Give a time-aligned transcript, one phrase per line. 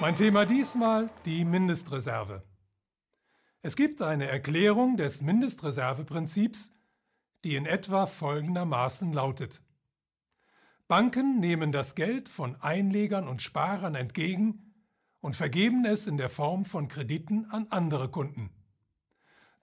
[0.00, 2.44] Mein Thema diesmal die Mindestreserve.
[3.62, 6.70] Es gibt eine Erklärung des Mindestreserveprinzips,
[7.42, 9.60] die in etwa folgendermaßen lautet.
[10.86, 14.72] Banken nehmen das Geld von Einlegern und Sparern entgegen
[15.18, 18.50] und vergeben es in der Form von Krediten an andere Kunden.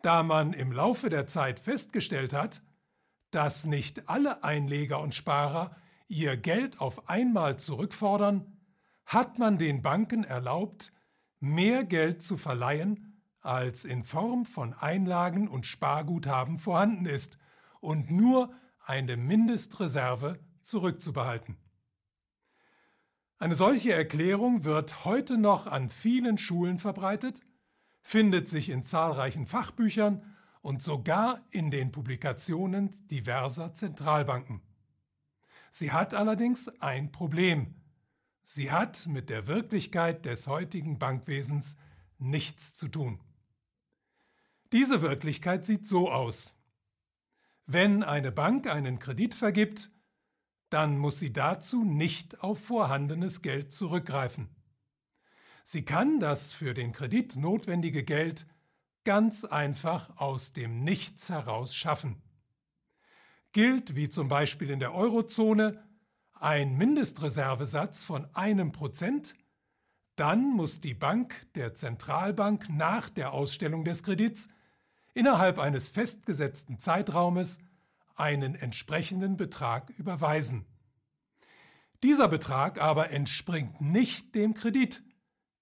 [0.02, 2.61] Da man im Laufe der Zeit festgestellt hat,
[3.31, 5.77] dass nicht alle Einleger und Sparer
[6.09, 8.55] ihr Geld auf einmal zurückfordern,
[9.05, 10.91] hat man den Banken erlaubt,
[11.40, 17.38] mehr Geld zu verleihen, als in Form von Einlagen und Sparguthaben vorhanden ist,
[17.80, 18.52] und nur
[18.84, 21.58] eine Mindestreserve zurückzubehalten.
[23.38, 27.42] Eine solche Erklärung wird heute noch an vielen Schulen verbreitet,
[28.02, 34.62] findet sich in zahlreichen Fachbüchern und sogar in den Publikationen diverser Zentralbanken.
[35.69, 37.75] Sie hat allerdings ein Problem.
[38.47, 41.77] Sie hat mit der Wirklichkeit des heutigen Bankwesens
[42.19, 43.19] nichts zu tun.
[44.71, 46.53] Diese Wirklichkeit sieht so aus.
[47.66, 49.89] Wenn eine Bank einen Kredit vergibt,
[50.69, 54.55] dann muss sie dazu nicht auf vorhandenes Geld zurückgreifen.
[55.63, 58.45] Sie kann das für den Kredit notwendige Geld
[59.05, 62.21] ganz einfach aus dem Nichts heraus schaffen.
[63.53, 65.83] Gilt, wie zum Beispiel in der Eurozone,
[66.36, 69.36] ein Mindestreservesatz von einem Prozent,
[70.16, 74.50] dann muss die Bank der Zentralbank nach der Ausstellung des Kredits
[75.13, 77.59] innerhalb eines festgesetzten Zeitraumes
[78.16, 80.66] einen entsprechenden Betrag überweisen.
[82.03, 85.03] Dieser Betrag aber entspringt nicht dem Kredit.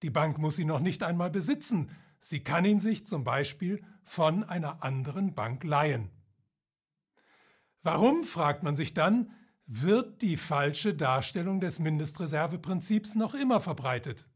[0.02, 4.44] Die Bank muss ihn noch nicht einmal besitzen, sie kann ihn sich zum Beispiel von
[4.44, 6.10] einer anderen Bank leihen.
[7.82, 9.30] Warum, fragt man sich dann,
[9.66, 14.28] wird die falsche Darstellung des Mindestreserveprinzips noch immer verbreitet?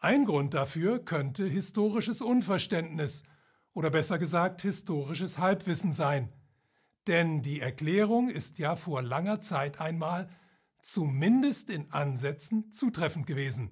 [0.00, 3.22] Ein Grund dafür könnte historisches Unverständnis
[3.72, 6.32] oder besser gesagt historisches Halbwissen sein,
[7.06, 10.28] denn die Erklärung ist ja vor langer Zeit einmal
[10.82, 13.70] zumindest in Ansätzen zutreffend gewesen.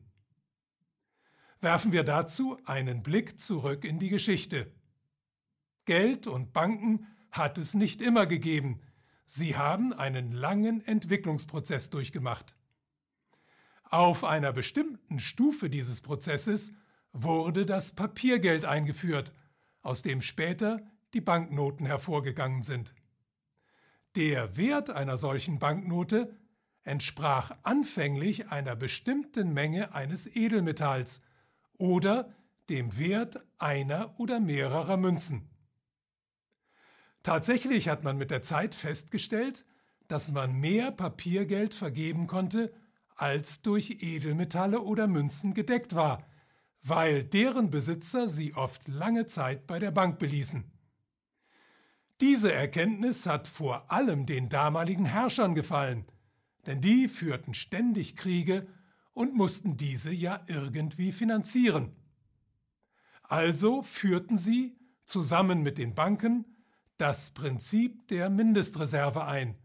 [1.60, 4.72] Werfen wir dazu einen Blick zurück in die Geschichte.
[5.84, 8.80] Geld und Banken hat es nicht immer gegeben,
[9.26, 12.54] sie haben einen langen Entwicklungsprozess durchgemacht.
[13.84, 16.72] Auf einer bestimmten Stufe dieses Prozesses
[17.12, 19.32] wurde das Papiergeld eingeführt,
[19.82, 20.82] aus dem später
[21.14, 22.94] die Banknoten hervorgegangen sind.
[24.16, 26.36] Der Wert einer solchen Banknote
[26.82, 31.22] entsprach anfänglich einer bestimmten Menge eines Edelmetalls
[31.78, 32.32] oder
[32.68, 35.48] dem Wert einer oder mehrerer Münzen.
[37.24, 39.64] Tatsächlich hat man mit der Zeit festgestellt,
[40.08, 42.72] dass man mehr Papiergeld vergeben konnte,
[43.16, 46.26] als durch Edelmetalle oder Münzen gedeckt war,
[46.82, 50.70] weil deren Besitzer sie oft lange Zeit bei der Bank beließen.
[52.20, 56.04] Diese Erkenntnis hat vor allem den damaligen Herrschern gefallen,
[56.66, 58.66] denn die führten ständig Kriege
[59.14, 61.96] und mussten diese ja irgendwie finanzieren.
[63.22, 66.53] Also führten sie zusammen mit den Banken
[66.96, 69.58] das Prinzip der Mindestreserve ein,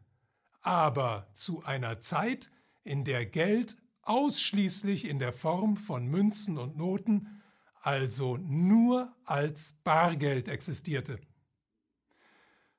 [0.62, 2.50] aber zu einer Zeit,
[2.84, 7.42] in der Geld ausschließlich in der Form von Münzen und Noten,
[7.82, 11.20] also nur als Bargeld existierte.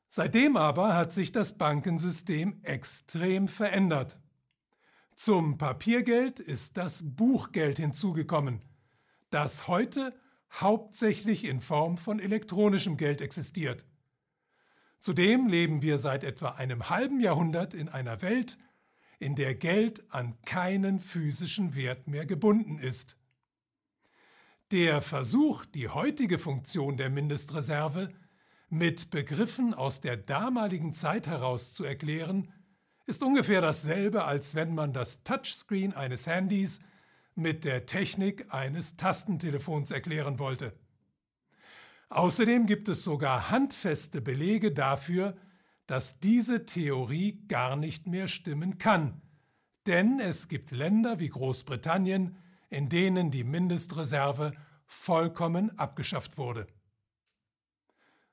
[0.09, 4.19] Seitdem aber hat sich das Bankensystem extrem verändert.
[5.15, 8.61] Zum Papiergeld ist das Buchgeld hinzugekommen,
[9.31, 10.13] das heute
[10.53, 13.87] hauptsächlich in Form von elektronischem Geld existiert.
[15.01, 18.59] Zudem leben wir seit etwa einem halben Jahrhundert in einer Welt,
[19.19, 23.17] in der Geld an keinen physischen Wert mehr gebunden ist.
[24.71, 28.11] Der Versuch, die heutige Funktion der Mindestreserve
[28.69, 32.53] mit Begriffen aus der damaligen Zeit heraus zu erklären,
[33.07, 36.81] ist ungefähr dasselbe, als wenn man das Touchscreen eines Handys
[37.35, 40.75] mit der Technik eines Tastentelefons erklären wollte.
[42.11, 45.37] Außerdem gibt es sogar handfeste Belege dafür,
[45.87, 49.23] dass diese Theorie gar nicht mehr stimmen kann,
[49.87, 52.37] denn es gibt Länder wie Großbritannien,
[52.69, 54.53] in denen die Mindestreserve
[54.87, 56.67] vollkommen abgeschafft wurde.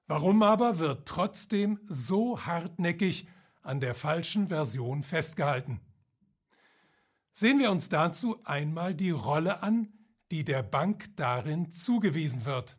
[0.07, 3.27] Warum aber wird trotzdem so hartnäckig
[3.61, 5.81] an der falschen Version festgehalten?
[7.31, 9.93] Sehen wir uns dazu einmal die Rolle an,
[10.31, 12.77] die der Bank darin zugewiesen wird.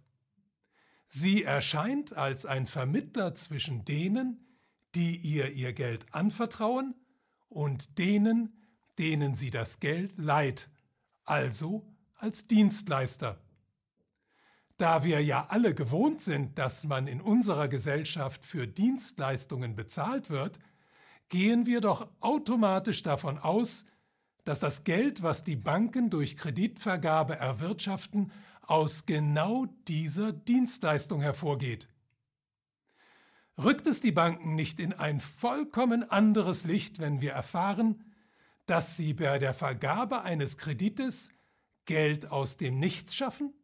[1.09, 4.47] Sie erscheint als ein Vermittler zwischen denen,
[4.95, 6.95] die ihr ihr Geld anvertrauen,
[7.49, 8.53] und denen,
[8.99, 10.69] denen sie das Geld leiht,
[11.25, 13.41] also als Dienstleister.
[14.77, 20.59] Da wir ja alle gewohnt sind, dass man in unserer Gesellschaft für Dienstleistungen bezahlt wird,
[21.29, 23.87] gehen wir doch automatisch davon aus,
[24.45, 28.33] dass das Geld, was die Banken durch Kreditvergabe erwirtschaften,
[28.69, 31.89] aus genau dieser Dienstleistung hervorgeht.
[33.57, 38.05] Rückt es die Banken nicht in ein vollkommen anderes Licht, wenn wir erfahren,
[38.67, 41.31] dass sie bei der Vergabe eines Kredites
[41.87, 43.55] Geld aus dem Nichts schaffen?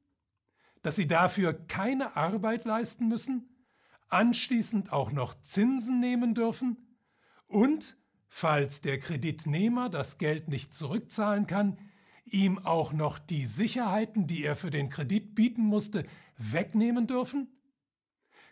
[0.82, 3.66] Dass sie dafür keine Arbeit leisten müssen?
[4.08, 6.98] Anschließend auch noch Zinsen nehmen dürfen?
[7.46, 11.78] Und, falls der Kreditnehmer das Geld nicht zurückzahlen kann,
[12.24, 16.06] ihm auch noch die Sicherheiten, die er für den Kredit bieten musste,
[16.36, 17.48] wegnehmen dürfen?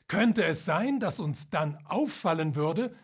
[0.08, 2.94] Könnte es sein, dass uns dann auffallen würde,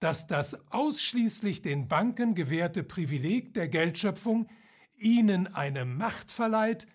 [0.00, 4.48] dass das ausschließlich den Banken gewährte Privileg der Geldschöpfung
[4.96, 6.86] ihnen eine Macht verleiht,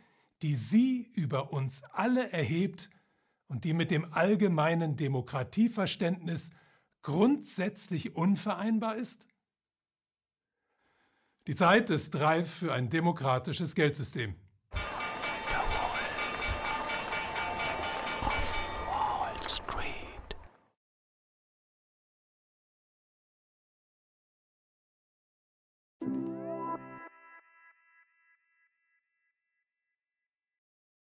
[0.42, 2.90] die sie über uns alle erhebt
[3.48, 6.52] und die mit dem allgemeinen Demokratieverständnis
[7.02, 9.28] grundsätzlich unvereinbar ist?
[11.48, 14.36] Die Zeit ist reif für ein demokratisches Geldsystem.